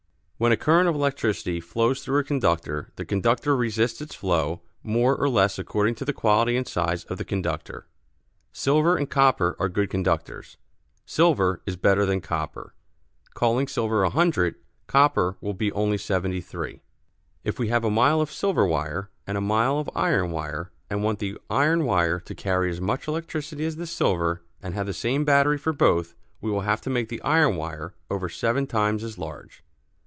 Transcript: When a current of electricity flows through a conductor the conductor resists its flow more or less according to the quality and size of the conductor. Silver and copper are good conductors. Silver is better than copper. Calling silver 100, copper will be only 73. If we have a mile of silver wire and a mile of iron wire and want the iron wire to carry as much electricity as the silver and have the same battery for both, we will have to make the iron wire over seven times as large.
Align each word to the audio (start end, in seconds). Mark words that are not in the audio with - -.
When 0.41 0.51
a 0.51 0.57
current 0.57 0.89
of 0.89 0.95
electricity 0.95 1.59
flows 1.61 2.03
through 2.03 2.17
a 2.17 2.23
conductor 2.23 2.91
the 2.95 3.05
conductor 3.05 3.55
resists 3.55 4.01
its 4.01 4.15
flow 4.15 4.63
more 4.81 5.15
or 5.15 5.29
less 5.29 5.59
according 5.59 5.93
to 5.97 6.03
the 6.05 6.13
quality 6.13 6.57
and 6.57 6.67
size 6.67 7.03
of 7.03 7.19
the 7.19 7.23
conductor. 7.23 7.85
Silver 8.51 8.97
and 8.97 9.07
copper 9.07 9.55
are 9.59 9.69
good 9.69 9.91
conductors. 9.91 10.57
Silver 11.05 11.61
is 11.67 11.75
better 11.75 12.07
than 12.07 12.21
copper. 12.21 12.73
Calling 13.35 13.67
silver 13.67 14.01
100, 14.01 14.55
copper 14.87 15.37
will 15.41 15.53
be 15.53 15.71
only 15.73 15.95
73. 15.99 16.81
If 17.43 17.59
we 17.59 17.67
have 17.67 17.83
a 17.83 17.91
mile 17.91 18.19
of 18.19 18.31
silver 18.31 18.65
wire 18.65 19.11
and 19.27 19.37
a 19.37 19.41
mile 19.41 19.77
of 19.77 19.91
iron 19.93 20.31
wire 20.31 20.71
and 20.89 21.03
want 21.03 21.19
the 21.19 21.37
iron 21.51 21.85
wire 21.85 22.19
to 22.21 22.33
carry 22.33 22.71
as 22.71 22.81
much 22.81 23.07
electricity 23.07 23.63
as 23.63 23.75
the 23.75 23.85
silver 23.85 24.41
and 24.59 24.73
have 24.73 24.87
the 24.87 24.91
same 24.93 25.23
battery 25.23 25.59
for 25.59 25.71
both, 25.71 26.15
we 26.41 26.49
will 26.49 26.61
have 26.61 26.81
to 26.81 26.89
make 26.89 27.09
the 27.09 27.21
iron 27.21 27.55
wire 27.57 27.93
over 28.09 28.27
seven 28.27 28.65
times 28.65 29.03
as 29.03 29.19
large. 29.19 29.63